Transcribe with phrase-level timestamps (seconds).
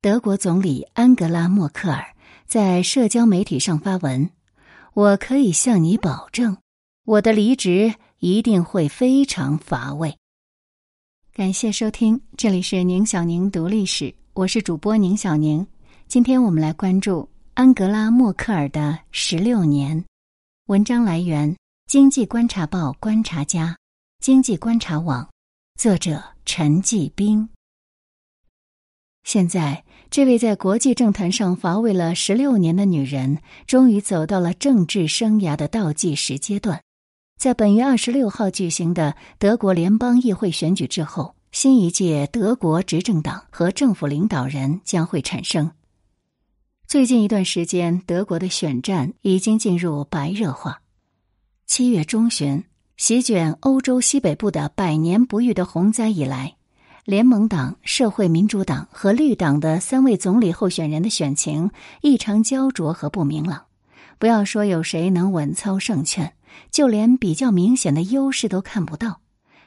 [0.00, 2.14] 德国总理安格拉·默克尔
[2.46, 4.30] 在社交媒体上发文
[4.94, 6.56] ：“我可以向你保证，
[7.04, 10.16] 我的离职一定会非常乏味。”
[11.34, 15.66] 感谢收听，这里是宁小宁读历史，我是主播宁小宁。
[16.06, 20.04] 今天我们来关注安格拉·默克尔的十六年。
[20.66, 21.56] 文章来源：
[21.88, 23.76] 经济观察报观察家、
[24.20, 25.28] 经济观察网，
[25.76, 27.48] 作者陈继兵。
[29.24, 36.80] 现在，这位在国际政坛上乏味了十六年的女人，终于走到了政治生涯的倒计时阶段。
[37.38, 45.70] 在本月二十六号举行的德国联邦议会选举之后，新一届德国执政党和政府领导人将会产生。
[46.86, 50.80] 最近一段时间，德国的选战已经进入白热化。
[51.66, 52.64] 七月中旬，
[52.96, 56.56] 席卷欧洲西北部的百年不遇的洪灾以来。
[57.08, 61.70] 联盟党、社会民主党和绿党的三位总理候选人的选情
[62.02, 63.64] 异常焦灼和不明朗。
[64.18, 66.34] 不要说有谁能稳操胜券，
[66.70, 69.22] 就连比较明显的优势都看不到。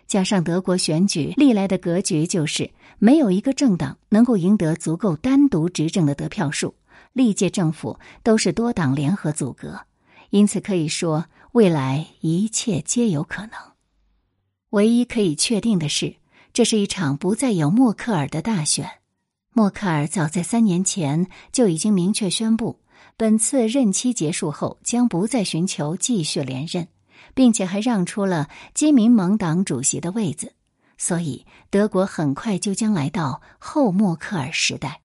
[0.06, 6.76] 加上德国选举历来的格局就是没有一个政党能够赢得足够单独执政的得票数，
[7.11, 9.81] 历届政府都是多党联合组阁，
[10.30, 13.53] 因此可以说未来一切皆有可能。
[14.70, 16.20] 唯一可以确定的是。
[16.53, 18.89] 这是一场不再有默克尔的大选。
[19.53, 22.80] 默克尔早在三年前就已经明确宣布，
[23.17, 26.88] 本次任期结束后将不再寻求继续连任，
[27.33, 30.53] 并且还让出了基民盟党主席的位子。
[30.97, 35.02] 所以，德国很快就将来到后默克尔时代。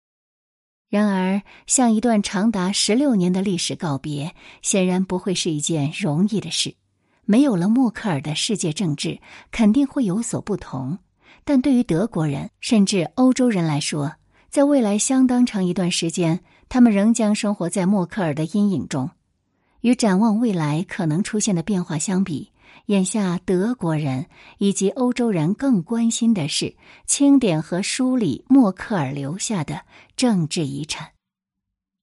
[0.89, 6.75] 然而，向一段长达十六年的历史告别，显然不会是一件容易的事。
[7.23, 9.19] 没有了默克尔的世界政治，
[9.51, 10.99] 肯定会有所不同。
[11.47, 14.13] 但对于德国人甚至欧洲人来说，
[14.49, 19.11] 在未来相当长一段时间，他们仍将生活在默克尔的阴影中。
[19.81, 22.51] 与展望未来可能出现的变化相比，
[22.87, 24.25] 眼下德国人
[24.57, 26.75] 以及欧洲人更关心的是
[27.05, 29.81] 清点和梳理默克尔留下的
[30.17, 31.09] 政治遗产。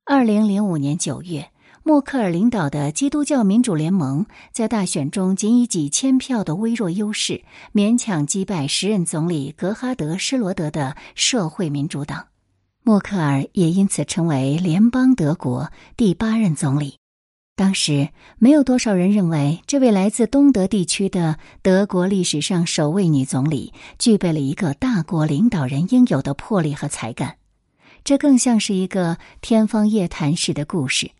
[0.05, 1.52] 二零零五年九月。
[1.85, 7.43] 默克尔领导的基督教民主联盟在大选中仅以几千票的微弱优势，
[7.75, 12.29] 勉强击败时任总理格哈德·施罗德的社会民主党。
[12.85, 16.99] 默克尔也因此成为联邦德国第八任总理。
[17.57, 27.39] 当时，没有多少人认为这位来自东德地区的德国历史上首位女总理具备了一个大国领导人应有的魄力和才干。
[28.05, 31.11] 这更像是一个天方夜谭式的故事。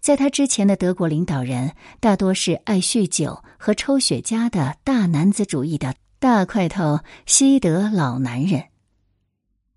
[0.00, 8.64] 在他之前的德国领导人大多是爱酗酒和抽雪茄的大男子主义的大块头西德老男人。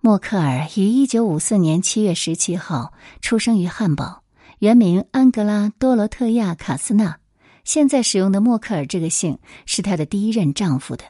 [0.02, 4.24] 默克尔于一九五四年七月十七号出生于汉堡，
[4.60, 7.20] 原名安格拉多罗特亚卡斯纳。
[7.66, 11.04] 现在使用的默克尔这个姓是她的第一任丈夫的。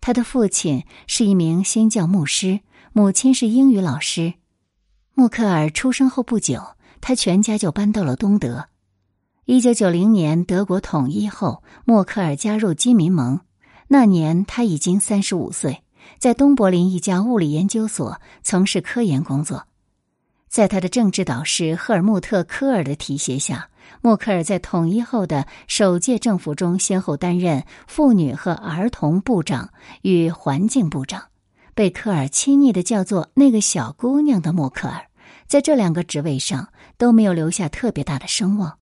[0.00, 2.60] 他的父亲是一名新教牧师，
[2.92, 4.34] 母亲是英语老师。
[5.14, 6.60] 默克尔出生后不久。
[7.02, 8.64] 他全家就搬到了东德。
[9.44, 13.40] 一九九零年德国统一后，默克尔加入基民盟。
[13.88, 15.82] 那年他已经三十五岁，
[16.18, 19.66] 在东柏林一家物理研究所从事科研工作。
[20.48, 23.68] 在他的政治导师赫尔穆特·科尔的提携下，
[24.00, 29.70] 默克尔在统一后的首届政府中先后担任妇女和儿童部长
[30.02, 31.24] 与环境部长，
[31.74, 35.06] 被科尔亲昵的叫做“那个小姑娘”的默克尔。
[35.46, 36.68] 在这两个职位上
[37.02, 38.78] 都没有留下特别大的声望。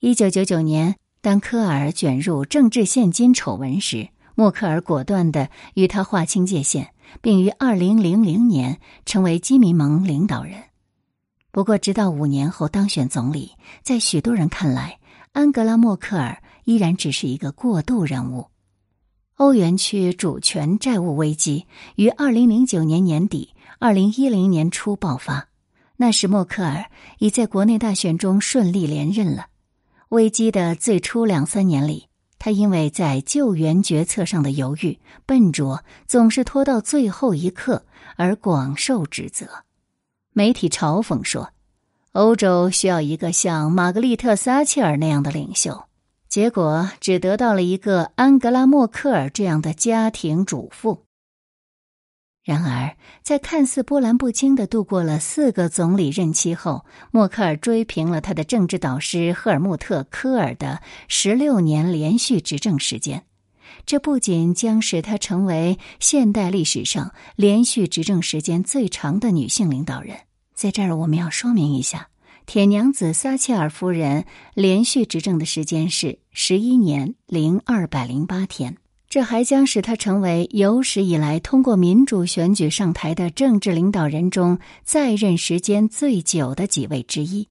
[0.00, 10.64] 一九九九年，当科尔卷入政治现金丑闻时，默克尔果断的与他划清界限，并于二零零零年成为基民盟领导人。
[11.52, 13.52] 不过，直到五年后当选总理，
[13.84, 14.98] 在许多人看来，
[15.30, 18.48] 安格拉·默克尔依然只是一个过渡人物。
[19.36, 25.46] 欧元区主权债务危机于二零零九年年底、二零一零年初爆发。
[26.00, 26.84] 那时，默克尔
[27.18, 29.48] 已在国内大选中顺利连任了。
[30.10, 32.06] 危机的最初两三年里，
[32.38, 34.96] 他因为在救援决策上的犹豫、
[35.26, 37.84] 笨拙，总是拖到最后一刻，
[38.14, 39.48] 而广受指责。
[40.32, 41.50] 媒体嘲讽说
[42.12, 45.86] ：“欧洲需要一个像玛格丽特·撒切尔那样的领袖，
[46.28, 51.02] 结果只得到了一个安格拉·默克尔这样的家庭主妇。”
[52.48, 63.24] 然而，在看似波澜不惊的度过了四个总理任期后，默克尔追平了他的政治导师赫尔穆特·科尔的十六年连续执政时间。
[63.84, 70.16] 这不仅将使她成为现代历史上连续执政时间最长的女性领导人。
[70.54, 72.08] 在这儿，我们要说明一下，
[72.46, 74.24] 铁娘子撒切尔夫人
[74.54, 78.78] 连续执政的时间是十一年零二百零八天。
[79.08, 87.48] 这还将使她成为有史以来通过民主选举上台的政治领导人中在任时间最久的几位之一。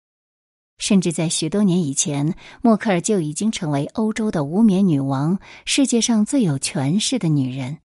[0.77, 7.80] 甚至在许多年以前，默克尔就已经成为欧洲的无冕女王，世界上最有权势的女人。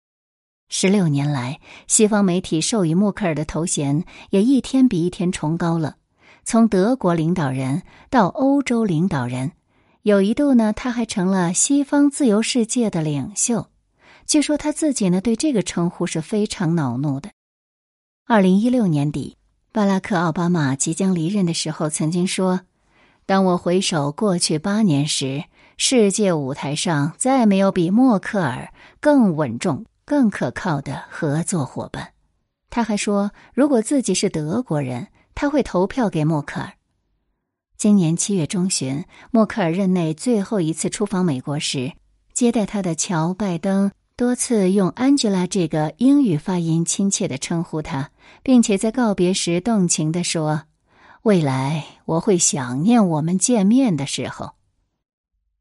[0.71, 5.97] 十六年来，西方媒体授予默克尔的头衔也一天比一天崇高了，
[6.45, 9.53] 从德国领导人到欧洲领导人。
[10.09, 13.69] 有一度呢，他还成了西方自由世界的领袖。
[14.25, 17.29] 据说他自己呢，对这个称呼是非常恼怒的。
[18.27, 19.37] 二零一六年底，
[19.71, 22.63] 巴拉克·奥巴马即将离任的时候，曾经说。
[23.27, 25.45] 当我回首过去八年时，
[25.77, 32.15] 世界舞台上再没有比默克尔更稳重、更可靠的合作伙伴。
[32.71, 36.73] 他还说，如果自己是德国人，他会投票给默克尔。
[37.79, 41.93] 今年七月中旬，默克尔任内最后一次出访美国时，
[42.35, 48.11] 接待他的乔·拜登多次用 “Angela” 这个英语发音亲切的称呼他，
[48.43, 50.63] 并且在告别时动情地说。
[51.23, 54.55] 未来我会想念我们见面的时候，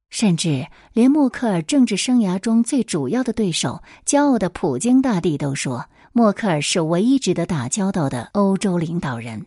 [0.10, 9.46] 甚至连默克尔政治生涯中最主要的对手、骄傲的普京大帝都说，默克尔是唯一值得打交道的欧洲领导人。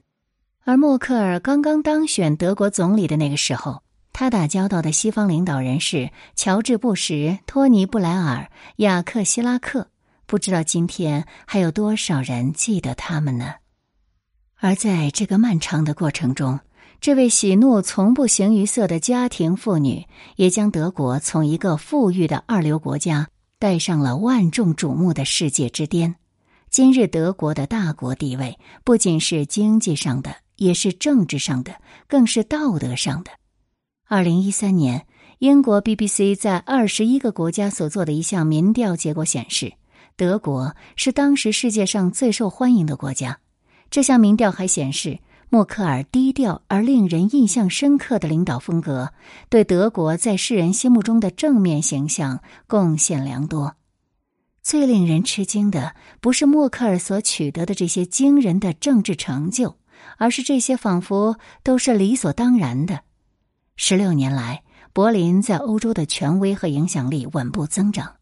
[0.65, 9.89] 而默克尔刚刚当选德国总理的那个时候，他打交道的西方领导人是乔治·布什、托尼·布莱尔、雅克·希拉克。
[10.27, 13.55] 不知道今天还有多少人记得他们呢？
[14.61, 16.61] 而在这个漫长的过程中，
[17.01, 23.29] 这位喜怒从不形于色的家庭妇女，也将德国从一个富裕的二流国家
[23.59, 26.15] 带上了万众瞩目的世界之巅。
[26.69, 31.75] 今日德国的大国地位，不仅是经济上的，也是政治上的，
[32.07, 33.31] 更是道德上的。
[34.07, 35.07] 二零一三年，
[35.39, 39.73] 英国 BBC 在二十一个国家所做的一项民调结果显示，
[40.17, 43.39] 德国是当时世界上最受欢迎的国家。
[43.89, 45.19] 这项民调还显示，
[45.49, 49.15] 默克尔低调而令人印象深刻的领导风格，
[49.49, 53.77] 对德国在世人心目中的正面形象贡献良多。
[54.63, 59.77] 最令人吃惊的，不是默克尔所取得的这些惊人的政治成就，
[60.17, 63.01] 而是这些仿佛都是理所当然的。
[63.77, 64.63] 十六年来，
[64.93, 68.17] 柏林在欧洲的权威和影响力稳步增长。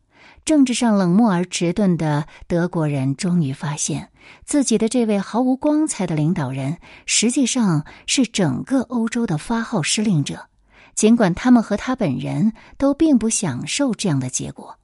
[0.45, 4.11] 政治上冷漠而迟钝的德国人终于发现，
[4.45, 10.49] 自己的这位毫无光彩的领导人，实际上是整个欧洲的发号施令者。
[10.95, 14.79] 尽管他们和他本人都并不享受这样的结果，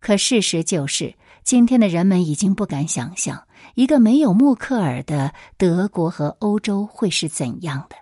[0.00, 1.14] 可事实就是，
[1.44, 3.45] 今天的人们已经不敢想象，
[3.76, 7.96] 一个没有默克尔的德国和欧洲会是怎样的。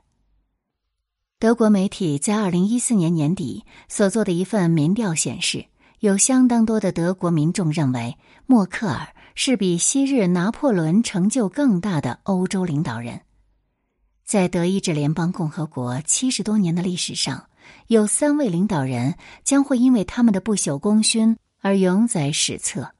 [1.38, 5.66] 德国媒体在二零一四年年底所做的一份民调显示。
[6.00, 13.22] 有相当多的德国民众认为，默克尔是比昔日拿破仑成就更大的欧洲领导人。
[14.22, 17.48] 在德意志联邦共和国七十多年的历史上，
[17.86, 22.92] 有三位领导人将会因为他们的不朽功勋而永载史册：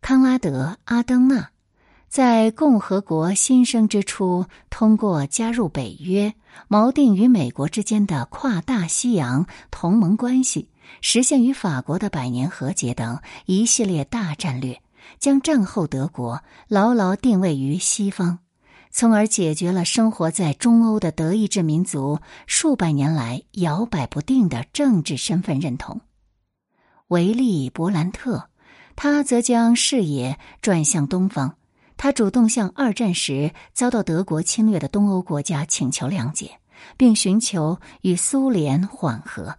[0.00, 1.50] 康拉德·阿登纳，
[2.08, 6.34] 在共和国新生之初，通过加入北约、
[6.68, 10.68] 锚定与美国之间的跨大西洋同盟关系。
[11.00, 14.80] 实现与法国的百年和解等一系列大战略，
[15.18, 18.38] 将战后德国牢牢定位于西方，
[18.92, 26.00] 从而解决了生活在中欧的德意志民族数百年来摇摆不定的政治身份认同。
[27.08, 28.48] 维利·伯兰特，
[28.94, 31.56] 他则将视野转向东方，
[31.96, 36.58] 他主动向二战时遭到德国侵略的东欧国家请求谅解，
[36.96, 39.56] 并寻求与苏联缓和。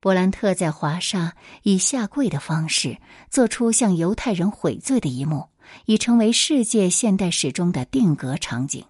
[0.00, 2.98] 伯兰特在华沙以下跪的方式
[3.30, 5.48] 做出向犹太人悔罪的一幕，
[5.86, 8.84] 已成为世界现代史中的定格场景。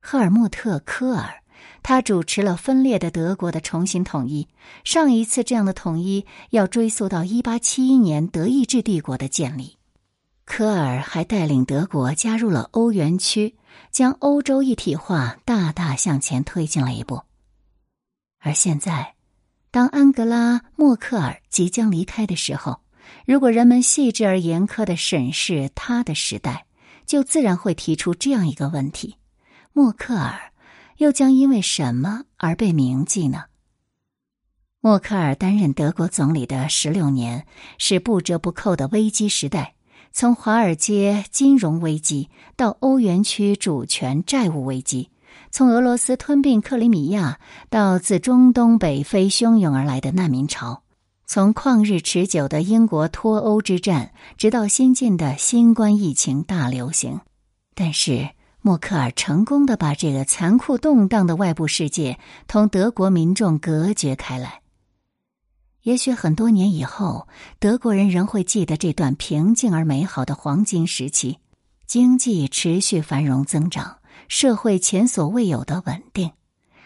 [0.00, 1.42] 赫尔穆特·科尔，
[1.82, 4.46] 他主持了分裂的德国的重新统一。
[4.84, 9.77] 上一次这样的统一要追溯到一八七一年德意志帝国的建立。
[10.48, 13.54] 科尔还带领德国加入了欧元区，
[13.92, 17.22] 将欧洲一体化大大向前推进了一步。
[18.40, 19.14] 而现在。
[19.70, 22.80] 当安格拉·默克尔即将离开的时候，
[23.26, 26.64] 如果人们细致而严苛的审视他的时代，
[27.04, 29.16] 就自然会提出这样一个问题：
[29.74, 30.52] 默克尔
[30.96, 33.44] 又将因为什么而被铭记呢？
[34.80, 39.74] 默克尔担任德国总理的十六年是不折不扣的危机时代，
[40.18, 45.10] 从华尔街金融危机到欧元区主权债务危机，
[45.52, 47.38] 从俄罗斯吞并克里米亚
[47.70, 50.82] 到自中东北非汹涌而来的难民潮。
[51.24, 57.20] 从旷日持久的英国脱欧之战，直到新近的新冠疫情大流行，
[57.76, 64.62] 但是默克尔成功的把这个残酷动荡的外部世界同德国民众隔绝开来。
[65.88, 67.26] 也许很多年以后，
[67.58, 71.38] 德国人仍会记得这段平静而美好的黄金时期，
[71.86, 73.96] 经济持续繁荣增长，
[74.28, 76.30] 社会前所未有的稳定。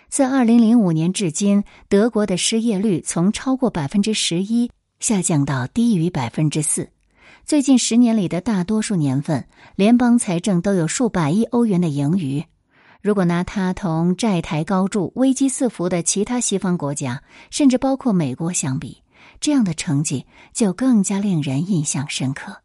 [0.09, 6.89] 自二零零五年至今，德国的失业率从超过百分之十一下降到低于百分之四。
[7.45, 12.45] 最近十年里的大多数年份，联邦财政都有数百亿欧元的盈余。
[13.03, 19.03] 如果拿它同债台高筑、危机四伏的其他西方国家，甚至包括美国相比，
[19.41, 22.63] 这样的成绩就更加令人印象深刻。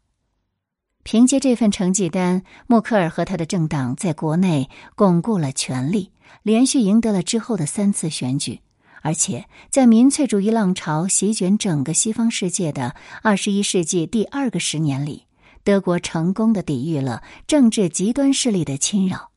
[1.02, 6.12] 凭借这份成绩单，默克尔和他的政党在国内巩固了权力。
[6.42, 8.60] 连续赢得了之后的三次选举，
[9.00, 15.24] 而且在民粹主义浪潮席卷整个西方世界的二十一世纪第二个十年里，
[15.64, 19.27] 德国成功的抵御了政治极端势力的侵扰。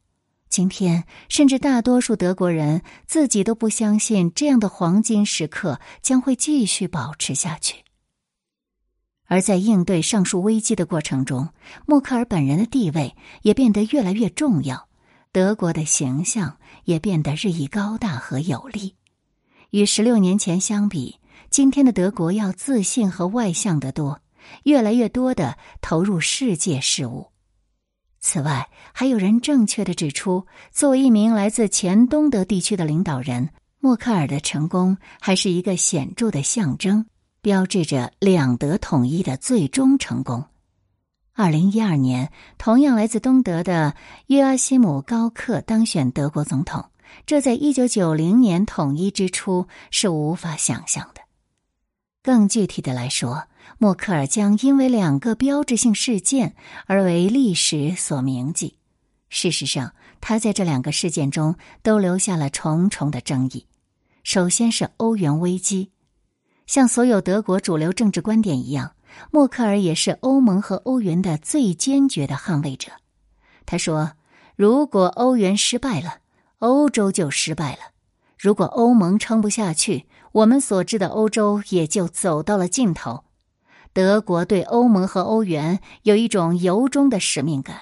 [0.52, 7.86] 今天，甚至大多数德国人自己都不相信这样的黄金时刻将会继续保持下去。
[9.28, 11.48] 而在应对上述危机的过程中，
[11.86, 14.90] 默克尔本人的地位也变得越来越重要。
[15.32, 18.96] 德国的形象也变得日益高大和有力，
[19.70, 24.20] 与十六年前相比，今天的德国要自信和外向得多，
[24.64, 27.31] 越来越多的投入世界事务。
[28.22, 33.50] 此外，还有人正确的指出，作为一名来自前东德地区的领导人，
[33.80, 37.08] 默克尔的成功还是一个显著的象征，
[37.42, 40.46] 标志着两德统一的最终成功。
[41.34, 43.96] 二零一二年，同样来自东德的
[44.28, 46.86] 约阿希姆·高克当选德国总统，
[47.26, 51.22] 这在一九九零年统一之初是无法想象的。
[52.22, 53.46] 更具体的来说，
[53.78, 58.76] 默克尔将因为两个标志性事件而为历史所铭记。
[59.30, 63.66] 事实上，他在这两个事件中都留下了重重的争议。
[64.24, 65.92] 首先是欧元危机，
[66.68, 68.94] 像所有德国主流政治观点一样。
[69.30, 72.92] 默克尔也是欧盟和欧元的最坚决的捍卫者。
[73.66, 74.14] 他说
[74.56, 76.20] ：“如果欧元失败了，
[76.60, 77.92] 欧洲就失败了；
[78.38, 83.26] 如果欧盟撑不下去，我们所知的欧洲也就走到了尽头。”
[83.94, 87.82] 德国对欧盟和欧元有一种由衷的使命感。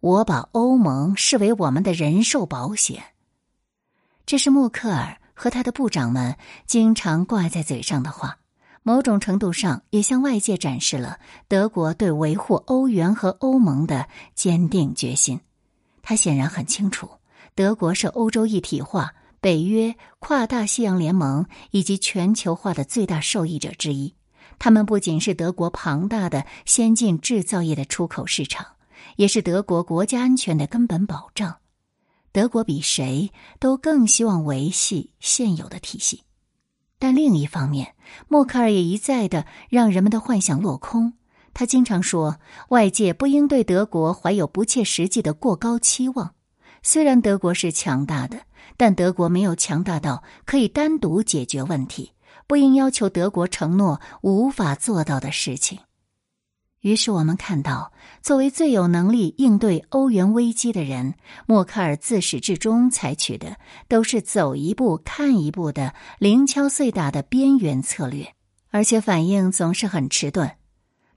[0.00, 3.02] 我把欧盟视为我们的人寿保险。
[4.26, 6.36] 这是默克尔和他的部长们
[6.66, 8.38] 经常挂在嘴上的话。
[8.86, 15.40] 某种程度上，也向外界展示了德国对维护欧元和欧盟的坚定决心。
[16.02, 17.08] 他显然很清楚，
[17.54, 24.14] 德国是欧洲一体化、北约、跨大西洋联盟以及全球化的最大受益者之一。
[24.58, 28.66] 他们不仅是德国庞大的先进制造业的出口市场，
[29.16, 31.56] 也是德国国家安全的根本保障。
[32.32, 33.30] 德国比谁
[33.60, 36.22] 都更希望维系现有的体系。
[36.98, 37.94] 但另一方面，
[38.28, 41.12] 默克尔也一再的让人们的幻想落空。
[41.52, 46.34] 他经常说，外界不应对德国怀有不切实际的过高期望。
[46.82, 48.40] 虽然德国是强大的，
[48.76, 52.13] 但德国没有强大到可以单独解决问题。
[52.46, 55.78] 不应要求德国承诺无法做到的事情。
[56.80, 61.14] 于是我们看到，作为最有能力应对欧元危机的人，
[61.46, 63.56] 默克尔自始至终采取的
[63.88, 68.34] 都是走一步看一步的零敲碎打的边缘策略，
[68.70, 70.50] 而且反应总是很迟钝。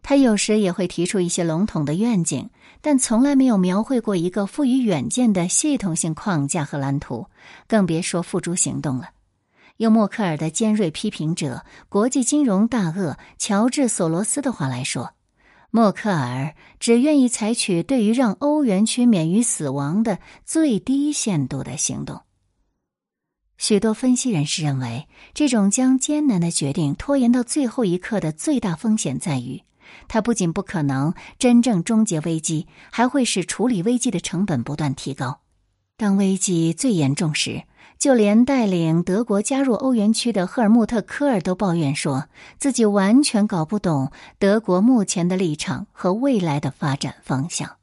[0.02, 7.28] 他有时也会提出一些笼统的愿景，但从来没有描绘过一个富于远见的系统性框架和蓝图，
[7.68, 9.10] 更别说付诸行动了。
[9.78, 15.14] 用默克尔的尖锐批评者、国际金融大鳄乔治·索罗斯的话来说。
[15.70, 22.22] 默克尔只愿意采取对于让欧元区免于死亡的最低限度的行动。
[23.58, 29.64] 许多分析人士认为，这种将艰难的决定拖延到最后一刻的最大风险在于，
[30.08, 35.42] 它不仅不可能真正终结危机，还会使处理危机的成本不断提高。
[35.98, 37.64] 当危机最严重时，
[38.00, 47.78] 就连带领德国加入欧元区的赫尔穆特·科尔都抱怨说，自己完全搞不懂德国目前的立场和未来的发展方向。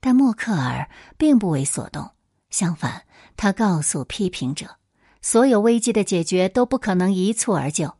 [0.00, 2.10] 但默克尔并不为所动，
[2.50, 3.02] 相反，
[3.36, 4.76] 他告诉批评者，
[5.22, 7.94] 所有危机的解决都不可能一蹴而就。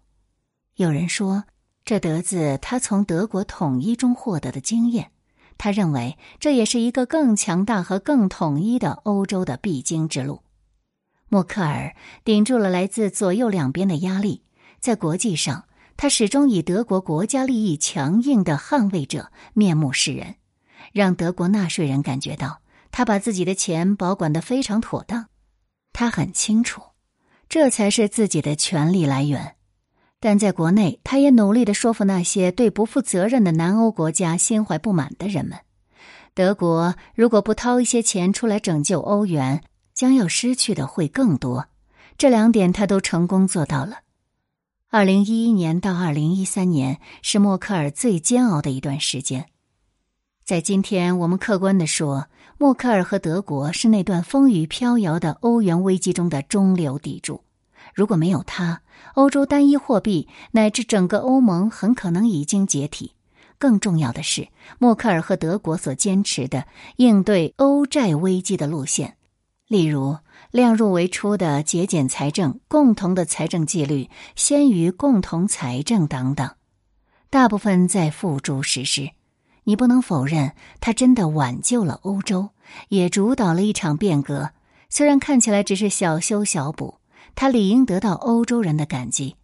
[0.77, 1.45] 有人说，
[1.85, 5.13] 这得自他从德国统一中获得的经验。
[5.59, 10.41] 他认为这也是一个更强大和更统一的欧洲的必经之路。
[11.33, 11.95] 默克尔
[12.25, 14.43] 顶住了来自左右两边的压力，
[14.81, 15.65] 在国际上，
[15.97, 20.35] 他始终以德国国家利益强硬的捍卫者面目示人，
[20.93, 22.61] 让德国纳税人感觉到
[22.91, 25.29] 他把自己的钱保管得非常妥当。
[25.93, 26.83] 他很清楚，
[27.49, 29.55] 这才是自己的权力来源。
[30.19, 35.57] 但在国内，他也努力的说服那些对不负责任的南欧国家心怀不满的人们：
[36.35, 39.63] 德国如果不掏一些钱出来拯救欧元，
[40.01, 41.67] 将要失去的会更多。
[42.17, 43.99] 这两点他都成功做到了。
[44.89, 49.51] 二零一一年到二零一三年是默克尔最煎熬的一段时间。
[50.43, 57.45] 在今天，我们客观的说，默克尔和德国是那段风雨飘摇的欧元危机中的中流砥柱。
[57.95, 58.81] 如果没有他，
[59.17, 63.13] 欧洲单一货币乃至整个欧盟很可能已经解体。
[63.59, 66.67] 更重要的是，默克尔和德国所坚持的
[66.97, 69.19] 应对欧债危机的路线，
[69.71, 70.17] 例如
[70.51, 76.51] 量入为出的节俭财政、共同的财政纪律、先于共同财政等等，
[77.31, 79.11] 大部分在付诸实施。
[79.63, 82.49] 你不能否认，他真的挽救了欧洲，
[82.89, 84.51] 也主导了一场变革。
[84.89, 86.97] 虽然看起来只是小修小补。
[87.37, 89.37] 他理应得到欧洲人的感激，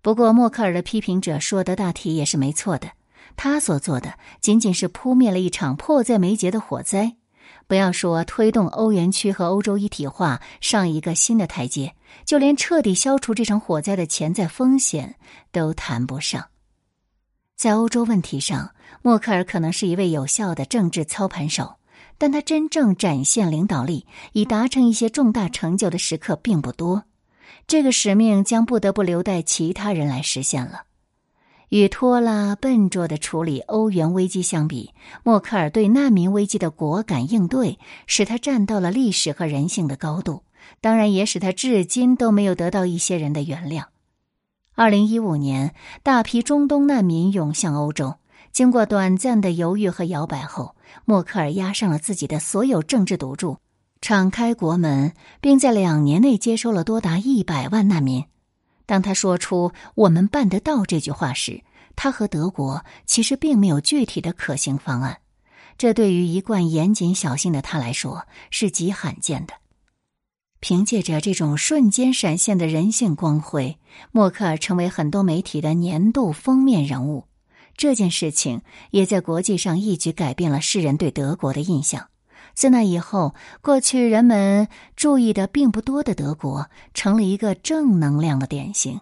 [0.00, 2.92] 不过默克尔的批评者说的大体也是没错的。
[3.36, 7.16] 他所做的仅仅是扑灭了一场迫在眉睫的火灾，
[7.70, 15.14] 不要说推动欧元区和欧洲一体化上一个新的台阶，就连彻底消除这场火灾的潜在风险
[15.52, 16.48] 都谈不上。
[17.56, 21.76] 在欧洲问题上，默克尔可能是一位有效的政治操盘手。
[22.18, 27.04] 但他真正展现领导力，以达成一些重大成就的时刻并不多。
[27.68, 30.82] 这个使命将不得不留待其他人来实现了。
[31.70, 34.90] 与拖拉笨拙的处理欧元危机相比，
[35.22, 40.42] 默克尔对难民危机的果敢应对，使他站到了历史和人性的高度，
[40.80, 43.84] 当然也使他至今都没有得到一些人的原谅。
[44.74, 48.16] 二零一五年，大批中东难民涌向欧洲。
[48.50, 53.58] 经过短暂的犹豫和摇摆后，默克尔押上了自己的所有政治赌注，
[54.00, 58.24] 敞开国门，并在两年内接收了多达一百万难民。
[58.90, 61.62] 当他说出“我们办得到”这句话时，
[61.94, 65.20] 他和德国其实并没有具体的可行方案。
[65.78, 69.54] 这对于一贯严谨小心的他来说是极罕见的。
[70.58, 73.78] 凭借着这种瞬间闪现的人性光辉，
[74.10, 77.26] 默克尔成为很多媒体的年度封面人物。
[77.76, 82.09] 这件事情也在国际上一举改变了世人对德国的印象。
[82.60, 89.00] 自那以后，过去人们注意的并不多的德国，成了一个正能量的典型。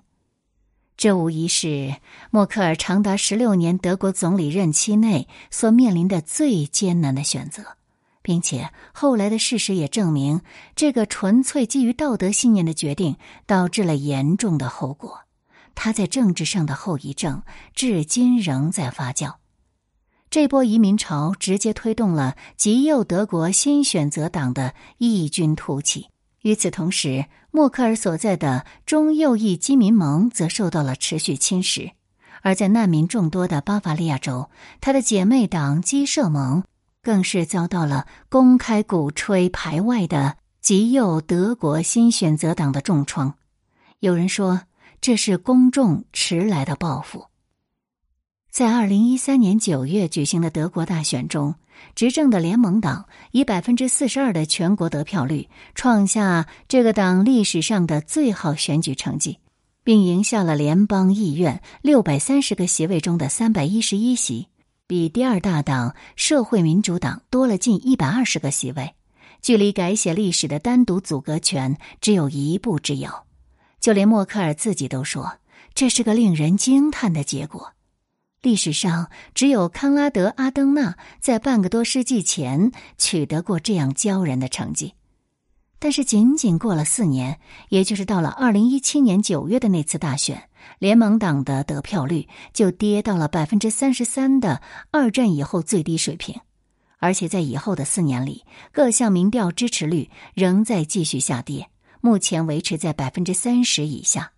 [0.97, 1.97] 这无疑是
[2.31, 7.65] 默克尔长达十六年德国总理任期内所面临的最艰难的选择，
[8.23, 10.43] 并且后来的事实也证明，
[10.77, 15.23] 这个纯粹基于道德信念的决定导致了严重的后果。
[15.75, 17.43] 他在政治上的后遗症
[17.75, 19.38] 至今仍在发酵。
[20.31, 26.09] 这波移民潮直接推动了极右德国新选择党的异军突起。
[26.43, 31.91] 与此同时，默克尔所在的中右翼基民盟则受到了持续侵蚀。
[32.43, 36.63] 而在难民众多的巴伐利亚州，他的姐妹党基社盟
[37.03, 43.35] 更是遭到了公开鼓吹排外的极右德国新选择党的重创。
[44.01, 44.63] 有人说。
[45.01, 47.27] 这是公众迟来的报复。
[48.51, 51.55] 在二零一三年九月举行的德国大选中，
[51.95, 59.39] 执政的联盟党以百分之四十二的全国得票率，创下这个党历史上的最好选举成绩，
[59.85, 64.49] 并赢下了联邦议院六百三十个席位中的三百一十一席，
[64.89, 68.95] 比第二大党社会民主党多了近一百二十个席位，
[69.41, 73.27] 距离改写历史的单独阻隔权只有一步之遥。
[73.79, 75.39] 就连默克尔自己都说，
[75.75, 77.75] 这是个令人惊叹的结果。
[78.43, 84.95] 历史上只有康拉德·阿登纳在半个多世纪前取得过这样骄人的成绩。
[85.81, 90.49] 但是，仅仅过了四年，也就是到了二零一七年九月的那次大选，
[90.81, 96.41] 联盟党的得票率就跌到了百分之三十三的二战以后最低水平，
[96.99, 101.69] 而且在以后的四年里，各项民调支持率仍在继续下跌。
[102.01, 104.33] 目前维持在百分之三十以下。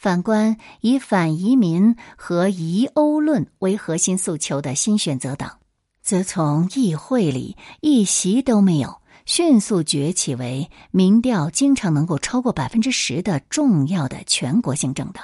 [0.00, 5.58] 反观以反移民和移欧论为核心诉求的新选择党，
[6.00, 15.22] 则从议会里一席都没有，迅速崛起为民调经常能够超过百分之十的重要的全国性政党。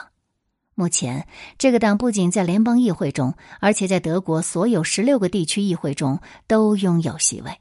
[0.75, 7.61] 目前，这个党不仅在联邦议会中，而且在德国所有十六个地区议会中都拥有席位。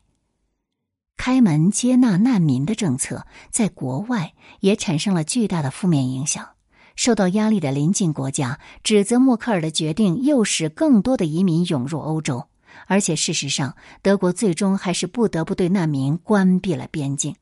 [1.16, 6.55] 开门接纳难民的政策在国外也产生了巨大的负面影响。
[6.96, 12.48] 受到压力的邻近国家指责默克尔的决定，诱使更多的移民涌入欧洲。
[12.88, 17.36] 而且，事实上，德国最终还是不得不对难民关闭了边境。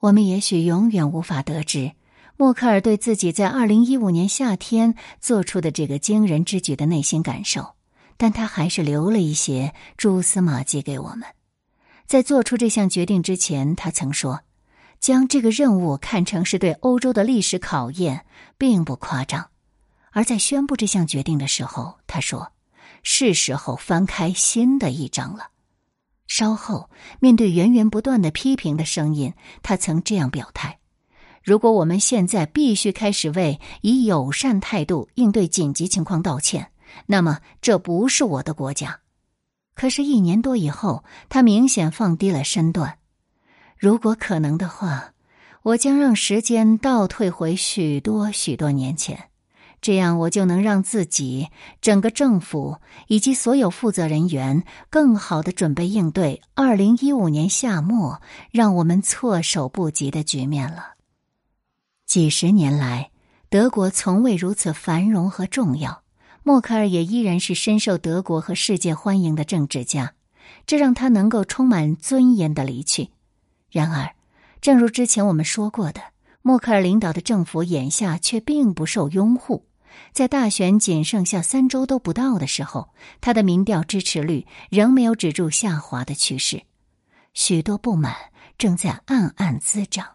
[0.00, 1.92] 我们也许永远无法得知
[2.36, 7.74] 默克尔对自己在二零一五年夏天做出的这个惊人之举的内心感受，
[8.16, 11.22] 但他还是留了一些蛛丝马迹给我们。
[12.04, 14.40] 在做出这项决定之前，他曾说
[15.02, 18.24] ：“将这个任务看成是对欧洲的历史考验，
[18.56, 19.50] 并不夸张。”
[20.12, 22.52] 而在宣布这项决定的时候，他说
[23.02, 25.48] ：“是时候翻开新的一章了。”
[26.28, 26.88] 稍后，
[27.18, 30.78] 面对源源不断的批评的声音，他曾这样表态
[31.42, 36.70] ：“如果我们现在必须开始为以友善态度应对紧急情况道歉，
[37.06, 39.00] 那么这不是我的国家。”
[39.74, 42.98] 可是，一年多以后，他明显放低了身段。
[43.82, 45.12] 如果可能的话，
[45.64, 49.24] 我将让时间倒退回许多许多年前，
[49.80, 51.48] 这样我就能让自己、
[51.80, 52.76] 整个政府
[53.08, 60.90] 以及所有负责人员更好的准备应对二零一五年夏末让我们措手不及的局面了。
[62.06, 63.10] 几十年来，
[63.50, 66.04] 德国从未如此繁荣和重要。
[66.44, 70.14] 默克尔也依然是深受德国和世界欢迎的政治家，
[70.66, 73.08] 这让他能够充满尊严的离去。
[73.72, 74.14] 然而，
[74.60, 76.00] 正如之前我们说过的，
[76.42, 79.66] 默克尔领导的政府眼下却并不受拥护。
[80.12, 86.62] 在大选仅剩下三周都不到的时候，他的民调支持率仍没有止住下滑的趋势，
[87.34, 88.14] 许多不满
[88.58, 90.06] 正在暗暗滋长。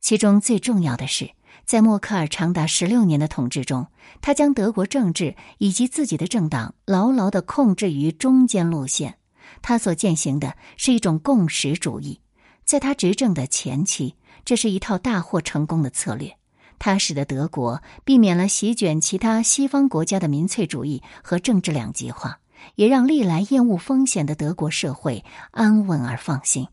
[0.00, 1.30] 其中最重要的是。
[1.64, 3.88] 在默克尔长达十六年的统治中，
[4.20, 9.18] 他将德国政治以及自己的政党牢牢的控制于中间路线。
[9.62, 12.20] 他所践行的是一种共识主义。
[12.66, 16.36] 在他执政的前期，这是一套大获成功的策略。
[16.80, 22.40] 他使得德国避免了席卷其他西方国家的民粹主义和政治两极化，
[22.74, 26.66] 也让历来厌恶风险的德国社会安稳而放心。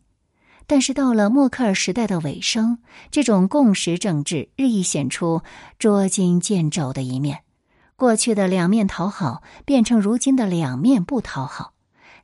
[0.66, 2.80] 但是到了默克尔时代的尾声，
[3.12, 5.44] 这种共识政治日益显出
[5.78, 7.44] 捉襟见肘的一面。
[7.96, 11.74] 过去的两面讨好变成如今的两面不讨好。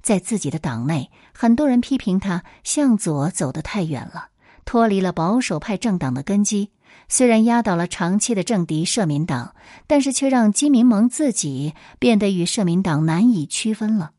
[0.01, 4.27] 在自己的党内，很多人批评他向左走得太远了，
[4.65, 6.69] 脱离了保守派政党的根基。
[7.07, 9.55] 虽然压倒了长期的政敌社民党，
[9.87, 14.11] 但是却让基民盟自己变得与社民党难以区分了。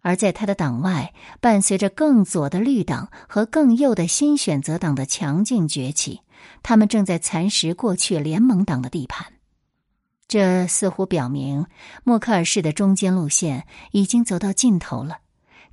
[0.00, 6.22] 而在他的党外，伴随着更左的绿党和更右的新选择党的强劲崛起，
[6.62, 9.26] 他们正在蚕食过去联盟党的地盘。
[10.26, 11.66] 这似乎表明
[12.04, 15.18] 默克尔式的中间路线已经走到尽头了。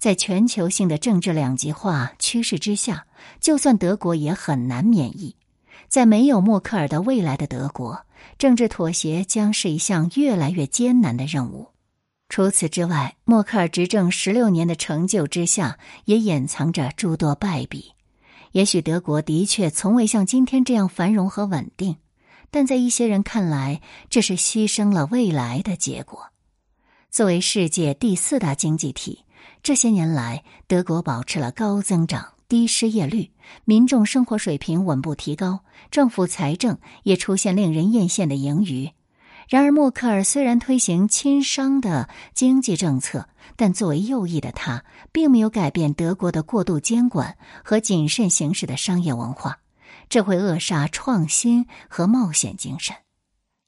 [0.02, 3.06] 在全球性的政治两极化趋势之下，
[3.40, 5.36] 就算德国也很难免疫。
[5.90, 8.04] 在没有默克尔的未来的德国，
[8.40, 11.68] 政治妥协将是一项越来越艰难的任务。
[12.30, 17.92] 除此之外，默克尔执政十六年的成就之下，也掩藏着诸多败笔。
[18.54, 21.98] 也许德国的确从未像今天这样繁荣和稳定，
[22.50, 26.32] 但在一些人看来，这是牺牲了未来的结果。
[27.12, 29.26] 作为世界第四大经济体，
[29.64, 33.32] 这些年来，德国保持了高增长、低失业率，
[33.64, 35.60] 民众生活水平稳步提高，
[35.92, 38.90] 政府财政也出现令人艳羡的盈余。
[39.48, 49.60] 然而，默克尔虽然推行亲商的经济政策，但作为右翼的他，并没有改变德国的过度监管和谨慎行事的商业文化，
[50.10, 52.96] 这会扼杀创新和冒险精神。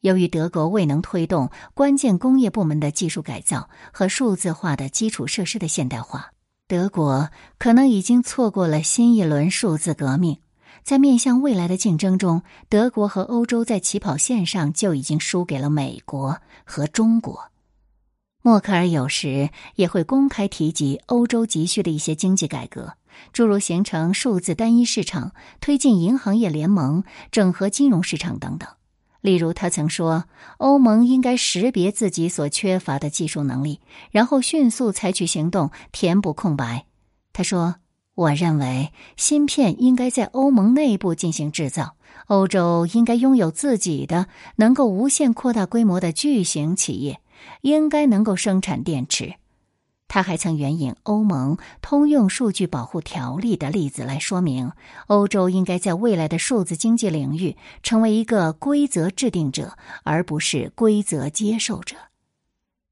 [0.04, 6.34] 由于德国未能推动关键工业部门的技术改造和数字化的基础设施的现代化，
[6.68, 10.40] 德国可能已经错过了新一轮数字革命。
[10.84, 17.46] 在面向未来的竞争中，德国和欧洲在起跑线上就已经输给了美国和中国。
[18.42, 22.96] 默克尔有时也会公开提及欧洲急需的一些经济改革，
[23.32, 28.68] 诸如形成数字单一市场、推进银行业联盟、整合金融市场等等。
[29.24, 30.26] 例如，他曾说，
[30.58, 33.80] 欧盟应该识别自己所缺乏的技术能力，
[34.12, 36.86] 然后迅速采取行动填补空白。
[37.34, 37.78] 他说。
[38.16, 41.96] 我认为芯片应该在欧盟内部进行制造，
[42.28, 47.22] 欧洲应该拥有自己的能够无限扩大规模的巨型企业，
[47.62, 49.34] 应该能够生产电池。
[50.14, 54.72] 他还曾援引欧盟通用数据保护条例的例子来说明，
[55.08, 61.96] 欧洲应该在未来的数字经济领域成为一个规则制定者，而不是规则接受者。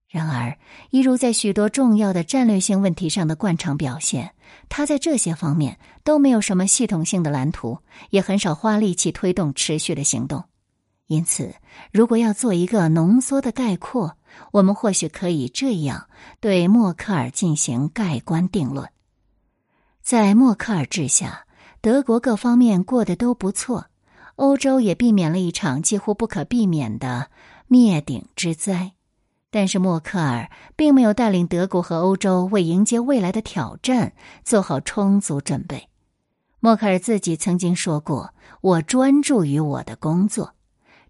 [0.09, 0.57] 然而，
[0.89, 4.31] 一如在许多重要的战略性问题上的惯常表现，
[4.67, 7.77] 他在这些方面都没有什么系统性的蓝图，
[8.09, 10.45] 也很少花力气推动持续的行动。
[11.05, 11.53] 因此，
[11.91, 14.17] 如果要做一个浓缩的概括，
[14.51, 16.07] 我们或许可以这样
[16.39, 18.89] 对默克尔进行盖棺定论：
[20.01, 21.45] 在默克尔治下，
[21.81, 23.87] 德国各方面过得都不错，
[24.35, 27.29] 欧洲也避免了一场几乎不可避免的
[27.67, 28.93] 灭顶之灾。
[29.49, 34.13] 但是默克尔并没有带领德国和欧洲为迎接未来的挑战
[34.45, 35.89] 做好充足准备。
[36.61, 40.53] 默克尔自己曾经说过：“我专注于我的工作，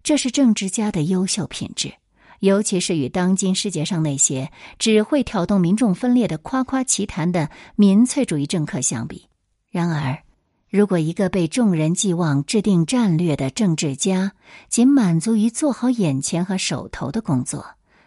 [0.02, 1.94] 这是政治家的优秀品质，
[2.42, 9.28] 尤其是与当今世界上那些只会挑动民众分裂的夸夸其谈的民粹主义政客相比。”
[9.70, 10.18] 然而，
[10.68, 14.32] 如果一个被众人寄望制定战略的政治家
[14.68, 17.64] 仅满足于做好眼前和手头的工作，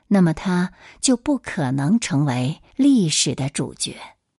[0.09, 3.95] 那么他就不可能成为历史的主角。